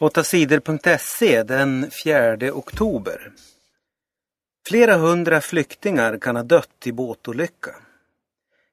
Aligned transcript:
8sidor.se 0.00 1.42
den 1.42 1.90
4 2.04 2.52
oktober. 2.52 3.32
Flera 4.68 4.96
hundra 4.96 5.40
flyktingar 5.40 6.18
kan 6.18 6.36
ha 6.36 6.42
dött 6.42 6.86
i 6.86 6.92
båtolycka. 6.92 7.76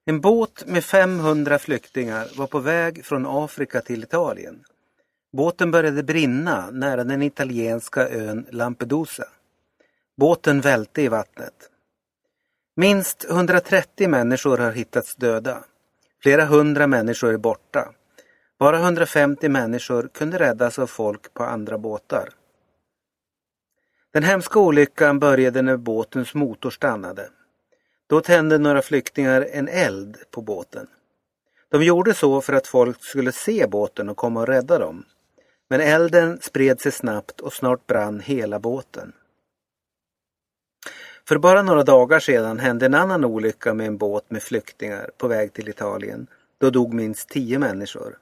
En 0.05 0.21
båt 0.21 0.63
med 0.67 0.83
500 0.83 1.59
flyktingar 1.59 2.27
var 2.37 2.47
på 2.47 2.59
väg 2.59 3.05
från 3.05 3.25
Afrika 3.27 3.81
till 3.81 4.03
Italien. 4.03 4.63
Båten 5.33 5.71
började 5.71 6.03
brinna 6.03 6.69
nära 6.71 7.03
den 7.03 7.21
italienska 7.21 8.09
ön 8.09 8.45
Lampedusa. 8.51 9.27
Båten 10.17 10.61
välte 10.61 11.01
i 11.01 11.07
vattnet. 11.07 11.69
Minst 12.75 13.25
130 13.29 14.09
människor 14.09 14.57
har 14.57 14.71
hittats 14.71 15.15
döda. 15.15 15.63
Flera 16.23 16.45
hundra 16.45 16.87
människor 16.87 17.33
är 17.33 17.37
borta. 17.37 17.93
Bara 18.59 18.79
150 18.79 19.49
människor 19.49 20.09
kunde 20.13 20.39
räddas 20.39 20.79
av 20.79 20.87
folk 20.87 21.33
på 21.33 21.43
andra 21.43 21.77
båtar. 21.77 22.29
Den 24.13 24.23
hemska 24.23 24.59
olyckan 24.59 25.19
började 25.19 25.61
när 25.61 25.77
båtens 25.77 26.33
motor 26.33 26.69
stannade. 26.69 27.29
Då 28.07 28.21
tände 28.21 28.57
några 28.57 28.81
flyktingar 28.81 29.47
en 29.51 29.67
eld 29.67 30.17
på 30.31 30.41
båten. 30.41 30.87
De 31.69 31.83
gjorde 31.83 32.13
så 32.13 32.41
för 32.41 32.53
att 32.53 32.67
folk 32.67 33.03
skulle 33.03 33.31
se 33.31 33.67
båten 33.67 34.09
och 34.09 34.17
komma 34.17 34.39
och 34.39 34.47
rädda 34.47 34.79
dem. 34.79 35.05
Men 35.69 35.81
elden 35.81 36.39
spred 36.41 36.81
sig 36.81 36.91
snabbt 36.91 37.41
och 37.41 37.53
snart 37.53 37.87
brann 37.87 38.19
hela 38.19 38.59
båten. 38.59 39.13
För 41.27 41.37
bara 41.37 41.61
några 41.61 41.83
dagar 41.83 42.19
sedan 42.19 42.59
hände 42.59 42.85
en 42.85 42.93
annan 42.93 43.25
olycka 43.25 43.73
med 43.73 43.87
en 43.87 43.97
båt 43.97 44.31
med 44.31 44.43
flyktingar 44.43 45.11
på 45.17 45.27
väg 45.27 45.53
till 45.53 45.69
Italien. 45.69 46.27
Då 46.57 46.69
dog 46.69 46.93
minst 46.93 47.29
tio 47.29 47.59
människor. 47.59 48.17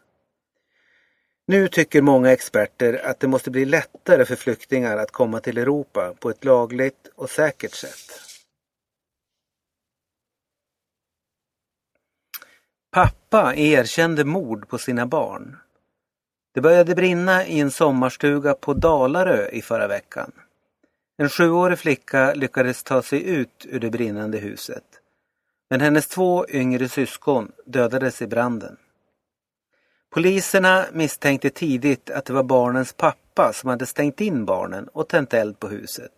Nu 1.47 1.67
tycker 1.67 2.01
många 2.01 2.31
experter 2.31 3.05
att 3.05 3.19
det 3.19 3.27
måste 3.27 3.51
bli 3.51 3.65
lättare 3.65 4.25
för 4.25 4.35
flyktingar 4.35 4.97
att 4.97 5.11
komma 5.11 5.39
till 5.39 5.57
Europa 5.57 6.13
på 6.19 6.29
ett 6.29 6.45
lagligt 6.45 7.07
och 7.15 7.29
säkert 7.29 7.73
sätt. 7.73 8.21
Pappa 12.91 13.55
erkände 13.55 14.25
mord 14.25 14.67
på 14.67 14.77
sina 14.77 15.05
barn. 15.05 15.57
Det 16.53 16.61
började 16.61 16.95
brinna 16.95 17.45
i 17.45 17.59
en 17.59 17.71
sommarstuga 17.71 18.53
på 18.53 18.73
Dalarö 18.73 19.47
i 19.49 19.61
förra 19.61 19.87
veckan. 19.87 20.31
En 21.17 21.29
sjuårig 21.29 21.79
flicka 21.79 22.33
lyckades 22.33 22.83
ta 22.83 23.01
sig 23.01 23.29
ut 23.29 23.65
ur 23.69 23.79
det 23.79 23.89
brinnande 23.89 24.37
huset. 24.37 24.83
Men 25.69 25.81
hennes 25.81 26.07
två 26.07 26.45
yngre 26.49 26.89
syskon 26.89 27.51
dödades 27.65 28.21
i 28.21 28.27
branden. 28.27 28.77
Poliserna 30.15 30.85
misstänkte 30.93 31.49
tidigt 31.49 32.09
att 32.09 32.25
det 32.25 32.33
var 32.33 32.43
barnens 32.43 32.93
pappa 32.93 33.53
som 33.53 33.69
hade 33.69 33.85
stängt 33.85 34.21
in 34.21 34.45
barnen 34.45 34.87
och 34.87 35.07
tänt 35.07 35.33
eld 35.33 35.59
på 35.59 35.67
huset. 35.67 36.11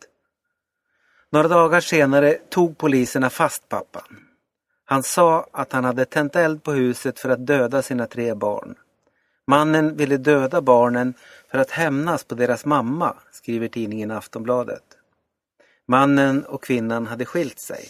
Några 1.31 1.47
dagar 1.47 1.81
senare 1.81 2.33
tog 2.49 2.77
poliserna 2.77 3.29
fast 3.29 3.69
pappan. 3.69 4.17
Han 4.85 5.03
sa 5.03 5.47
att 5.51 5.71
han 5.71 5.85
hade 5.85 6.05
tänt 6.05 6.35
eld 6.35 6.63
på 6.63 6.71
huset 6.71 7.19
för 7.19 7.29
att 7.29 7.45
döda 7.45 7.81
sina 7.81 8.07
tre 8.07 8.33
barn. 8.33 8.75
Mannen 9.47 9.97
ville 9.97 10.17
döda 10.17 10.61
barnen 10.61 11.13
för 11.51 11.57
att 11.57 11.71
hämnas 11.71 12.23
på 12.23 12.35
deras 12.35 12.65
mamma, 12.65 13.15
skriver 13.31 13.67
tidningen 13.67 14.11
Aftonbladet. 14.11 14.83
Mannen 15.87 16.45
och 16.45 16.63
kvinnan 16.63 17.07
hade 17.07 17.25
skilt 17.25 17.59
sig. 17.59 17.89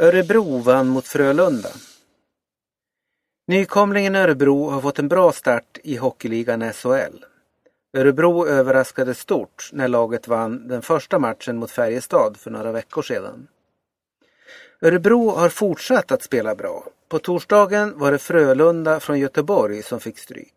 Örebro 0.00 0.58
vann 0.58 0.88
mot 0.88 1.06
Frölunda. 1.06 1.70
Nykomlingen 3.46 4.14
Örebro 4.14 4.70
har 4.70 4.80
fått 4.80 4.98
en 4.98 5.08
bra 5.08 5.32
start 5.32 5.78
i 5.82 5.96
hockeyligan 5.96 6.72
SHL. 6.72 7.24
Örebro 7.96 8.46
överraskade 8.46 9.14
stort 9.14 9.70
när 9.72 9.88
laget 9.88 10.28
vann 10.28 10.68
den 10.68 10.82
första 10.82 11.18
matchen 11.18 11.56
mot 11.56 11.70
Färjestad 11.70 12.36
för 12.36 12.50
några 12.50 12.72
veckor 12.72 13.02
sedan. 13.02 13.46
Örebro 14.80 15.30
har 15.30 15.48
fortsatt 15.48 16.12
att 16.12 16.22
spela 16.22 16.54
bra. 16.54 16.86
På 17.08 17.18
torsdagen 17.18 17.98
var 17.98 18.12
det 18.12 18.18
Frölunda 18.18 19.00
från 19.00 19.18
Göteborg 19.18 19.82
som 19.82 20.00
fick 20.00 20.18
stryk. 20.18 20.54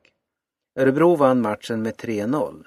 Örebro 0.80 1.16
vann 1.16 1.42
matchen 1.42 1.82
med 1.82 1.96
3-0. 1.96 2.64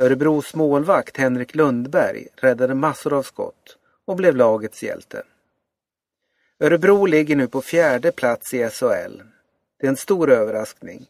Örebros 0.00 0.54
målvakt 0.54 1.16
Henrik 1.16 1.54
Lundberg 1.54 2.26
räddade 2.36 2.74
massor 2.74 3.12
av 3.12 3.22
skott 3.22 3.76
och 4.04 4.16
blev 4.16 4.36
lagets 4.36 4.82
hjälte. 4.82 5.22
Örebro 6.60 7.06
ligger 7.06 7.36
nu 7.36 7.48
på 7.48 7.62
fjärde 7.62 8.12
plats 8.12 8.54
i 8.54 8.70
SHL. 8.70 9.22
Det 9.78 9.86
är 9.86 9.88
en 9.88 9.96
stor 9.96 10.30
överraskning. 10.30 11.06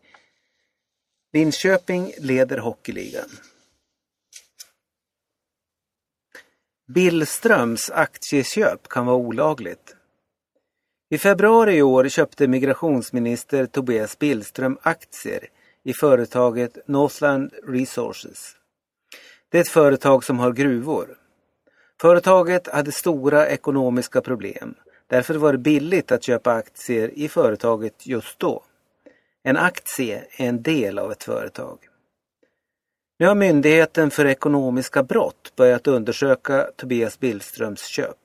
Linköping 1.33 2.13
leder 2.19 2.59
hockeyligan. 2.59 3.29
Billströms 6.87 7.91
aktieköp 7.91 8.89
kan 8.89 9.07
vara 9.07 9.17
olagligt. 9.17 9.97
I 11.11 11.19
februari 11.19 11.77
i 11.77 11.83
år 11.83 12.09
köpte 12.09 12.49
migrationsminister 12.49 13.67
Tobias 13.67 14.19
Billström 14.19 14.79
aktier 14.83 15.49
i 15.85 15.93
företaget 15.93 16.79
Northland 16.89 17.53
Resources. 17.63 18.57
Det 19.49 19.59
är 19.59 19.63
ett 19.63 19.69
företag 19.69 20.25
som 20.25 20.39
har 20.39 20.53
gruvor. 20.53 21.19
Företaget 22.01 22.67
hade 22.67 22.93
stora 22.93 23.49
ekonomiska 23.49 24.21
problem 24.21 24.75
Därför 25.09 25.35
var 25.35 25.53
det 25.53 25.59
billigt 25.59 26.13
att 26.13 26.23
köpa 26.23 26.53
aktier 26.53 27.11
i 27.15 27.29
företaget 27.29 28.07
just 28.07 28.39
då. 28.39 28.63
En 29.43 29.57
aktie 29.57 30.25
är 30.37 30.47
en 30.47 30.63
del 30.63 30.99
av 30.99 31.13
ett 31.13 31.25
företag. 31.25 31.79
Nu 33.19 33.27
har 33.27 33.35
Myndigheten 33.35 34.11
för 34.11 34.27
ekonomiska 34.27 35.03
brott 35.03 35.53
börjat 35.57 35.87
undersöka 35.87 36.71
Tobias 36.77 37.19
Billströms 37.19 37.85
köp. 37.85 38.17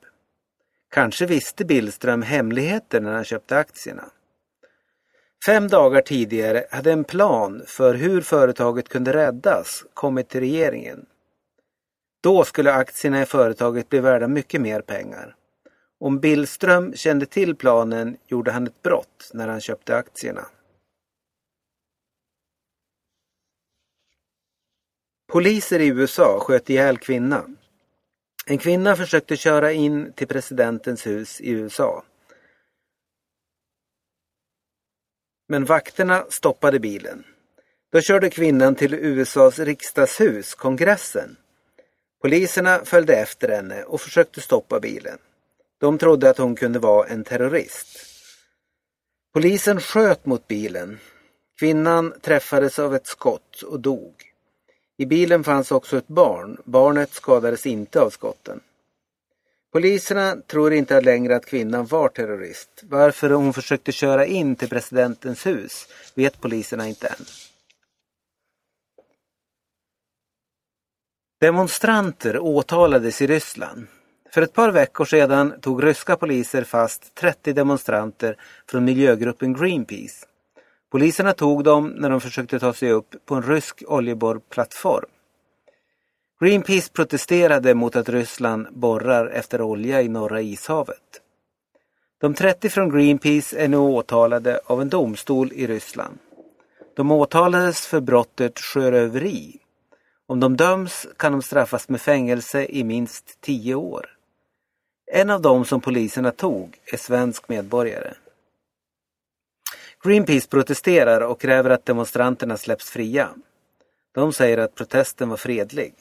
Kanske 0.92 1.26
visste 1.26 1.66
Billström 1.66 2.22
hemligheter 2.22 3.02
när 3.02 3.14
han 3.14 3.24
köpte 3.24 3.58
aktierna. 3.58 4.04
Fem 5.46 5.68
dagar 5.68 6.02
tidigare 6.02 6.66
hade 6.72 6.92
en 6.92 7.04
plan 7.04 7.64
för 7.68 7.94
hur 7.94 8.22
företaget 8.22 8.90
kunde 8.90 9.14
räddas 9.14 9.86
kommit 9.94 10.30
till 10.30 10.40
regeringen. 10.40 11.06
Då 12.22 12.44
skulle 12.44 12.74
aktierna 12.74 13.22
i 13.22 13.26
företaget 13.26 13.90
bli 13.90 14.00
värda 14.00 14.28
mycket 14.28 14.62
mer 14.62 14.82
pengar. 14.82 15.36
Om 16.04 16.20
Billström 16.20 16.96
kände 16.96 17.26
till 17.26 17.56
planen 17.56 18.18
gjorde 18.28 18.52
han 18.52 18.68
ett 18.68 18.82
brott 18.82 19.32
när 19.34 19.48
han 19.48 19.62
köpte 19.62 19.96
aktierna. 19.96 20.48
Poliser 25.32 25.80
i 25.80 25.88
USA 25.88 26.40
sköt 26.40 26.70
ihjäl 26.70 26.98
kvinna. 26.98 27.50
En 28.46 28.58
kvinna 28.58 28.96
försökte 28.96 29.38
köra 29.38 29.72
in 29.72 30.14
till 30.14 30.28
presidentens 30.28 31.08
hus 31.08 31.42
i 31.42 31.50
USA. 31.50 32.04
Men 35.48 35.66
vakterna 35.66 36.26
stoppade 36.30 36.80
bilen. 36.80 37.24
Då 37.92 38.02
körde 38.02 38.30
kvinnan 38.30 38.76
till 38.76 38.94
USAs 38.94 39.60
riksdagshus, 39.60 40.56
kongressen. 40.56 41.38
Poliserna 42.22 42.86
följde 42.86 43.16
efter 43.16 43.50
henne 43.50 43.84
och 43.84 44.02
försökte 44.02 44.42
stoppa 44.42 44.80
bilen. 44.80 45.20
De 45.84 45.98
trodde 45.98 46.30
att 46.30 46.38
hon 46.38 46.56
kunde 46.56 46.80
vara 46.80 47.08
en 47.08 47.24
terrorist. 47.24 47.88
Polisen 49.34 49.82
sköt 49.82 50.26
mot 50.26 50.48
bilen. 50.48 51.00
Kvinnan 51.60 52.14
träffades 52.22 52.80
av 52.80 52.96
ett 52.96 53.08
skott 53.08 53.62
och 53.62 53.80
dog. 53.80 54.14
I 54.98 55.06
bilen 55.06 55.44
fanns 55.44 55.72
också 55.72 55.98
ett 55.98 56.08
barn. 56.08 56.58
Barnet 56.66 57.14
skadades 57.14 57.66
inte 57.66 58.02
av 58.02 58.10
skotten. 58.10 58.60
Poliserna 59.72 60.36
tror 60.48 60.74
inte 60.74 61.02
längre 61.02 61.36
att 61.36 61.46
kvinnan 61.46 61.86
var 61.86 62.10
terrorist. 62.10 62.84
Varför 62.84 63.30
hon 63.30 63.54
försökte 63.54 63.92
köra 63.92 64.26
in 64.26 64.56
till 64.56 64.70
presidentens 64.70 65.46
hus 65.46 65.88
vet 66.16 66.42
poliserna 66.42 66.88
inte 66.88 67.08
än. 67.08 67.26
Demonstranter 71.40 72.40
åtalades 72.40 73.22
i 73.22 73.28
Ryssland. 73.28 73.88
För 74.34 74.42
ett 74.42 74.54
par 74.54 74.72
veckor 74.72 75.06
sedan 75.06 75.54
tog 75.62 75.84
ryska 75.84 76.16
poliser 76.16 76.64
fast 76.64 77.16
30 77.16 77.54
demonstranter 77.54 78.38
från 78.70 78.86
miljögruppen 78.86 79.54
Greenpeace. 79.54 80.26
Poliserna 80.92 81.34
tog 81.34 81.64
dem 81.64 81.88
när 81.88 82.10
de 82.10 82.22
försökte 82.22 82.60
ta 82.60 82.74
sig 82.74 82.92
upp 82.92 83.16
på 83.26 83.36
en 83.36 83.44
rysk 83.44 83.84
oljeborrplattform. 83.88 85.10
Greenpeace 86.40 86.92
protesterade 86.94 87.74
mot 87.74 87.96
att 87.96 88.10
Ryssland 88.10 88.68
borrar 88.72 89.28
efter 89.28 89.62
olja 89.62 90.02
i 90.02 90.10
Norra 90.10 90.42
ishavet. 90.42 91.22
De 92.22 92.34
30 92.34 92.70
från 92.70 92.90
Greenpeace 92.90 93.58
är 93.58 93.68
nu 93.68 93.78
åtalade 93.78 94.60
av 94.66 94.82
en 94.82 94.90
domstol 94.90 95.52
i 95.54 95.68
Ryssland. 95.68 96.18
De 96.96 97.12
åtalades 97.12 97.88
för 97.88 98.02
brottet 98.02 98.60
sjöröveri. 98.60 99.60
Om 100.28 100.40
de 100.40 100.58
döms 100.58 101.08
kan 101.18 101.32
de 101.32 101.42
straffas 101.42 101.90
med 101.90 102.02
fängelse 102.02 102.66
i 102.66 102.84
minst 102.84 103.42
10 103.42 103.76
år. 103.76 104.13
En 105.16 105.30
av 105.30 105.42
dem 105.42 105.66
som 105.66 105.82
poliserna 105.82 106.32
tog 106.32 106.80
är 106.86 106.98
svensk 106.98 107.50
medborgare. 107.50 108.14
Greenpeace 110.04 110.48
protesterar 110.48 111.22
och 111.22 111.42
kräver 111.42 111.70
att 111.70 111.86
demonstranterna 111.86 112.58
släpps 112.58 112.90
fria. 112.90 113.30
De 114.12 114.34
säger 114.34 114.58
att 114.58 114.76
protesten 114.76 115.30
var 115.30 115.38
fredlig. 115.38 115.94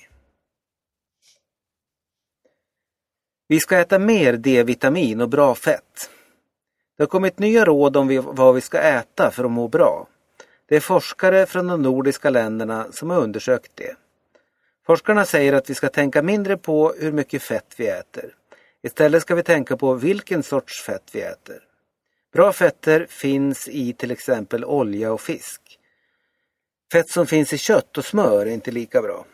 Vi 3.49 3.61
ska 3.61 3.79
äta 3.79 3.99
mer 3.99 4.33
D-vitamin 4.33 5.21
och 5.21 5.29
bra 5.29 5.55
fett. 5.55 6.11
Det 6.97 7.03
har 7.03 7.09
kommit 7.09 7.39
nya 7.39 7.65
råd 7.65 7.97
om 7.97 8.23
vad 8.25 8.55
vi 8.55 8.61
ska 8.61 8.79
äta 8.79 9.31
för 9.31 9.45
att 9.45 9.51
må 9.51 9.69
bra. 9.69 10.07
Det 10.67 10.77
är 10.77 10.81
forskare 10.81 11.47
från 11.47 11.67
de 11.67 11.83
nordiska 11.83 12.31
länderna 12.31 12.87
som 12.93 13.11
har 13.11 13.21
undersökt 13.21 13.73
det. 13.75 13.97
Forskarna 14.87 15.25
säger 15.25 15.53
att 15.53 15.71
vi 15.71 15.75
ska 15.75 15.89
tänka 15.89 16.23
mindre 16.23 16.57
på 16.57 16.95
hur 16.99 17.13
mycket 17.13 17.43
fett 17.43 17.75
vi 17.77 17.89
äter. 17.89 18.35
Istället 18.83 19.23
ska 19.23 19.35
vi 19.35 19.43
tänka 19.43 19.77
på 19.77 19.95
vilken 19.95 20.43
sorts 20.43 20.83
fett 20.83 21.11
vi 21.13 21.21
äter. 21.21 21.63
Bra 22.33 22.53
fetter 22.53 23.07
finns 23.11 23.69
i 23.69 23.93
till 23.93 24.11
exempel 24.11 24.65
olja 24.65 25.13
och 25.13 25.21
fisk. 25.21 25.61
Fett 26.93 27.11
som 27.11 27.27
finns 27.27 27.53
i 27.53 27.59
kött 27.59 27.99
och 27.99 28.05
smör 28.05 28.47
är 28.47 28.51
inte 28.51 28.71
lika 28.71 29.03
bra. 29.03 29.25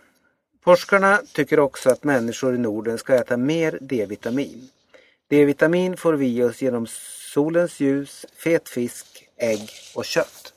Forskarna 0.64 1.22
tycker 1.32 1.60
också 1.60 1.90
att 1.90 2.04
människor 2.04 2.54
i 2.54 2.58
Norden 2.58 2.98
ska 2.98 3.14
äta 3.14 3.36
mer 3.36 3.78
D-vitamin. 3.80 4.68
D-vitamin 5.28 5.96
får 5.96 6.12
vi 6.12 6.42
oss 6.42 6.62
genom 6.62 6.86
solens 7.32 7.80
ljus, 7.80 8.26
fet 8.36 8.68
fisk, 8.68 9.28
ägg 9.36 9.70
och 9.94 10.04
kött. 10.04 10.54